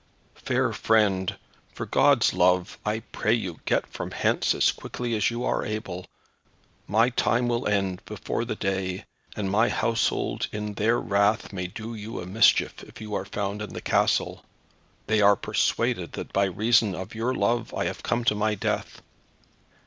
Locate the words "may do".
11.53-11.93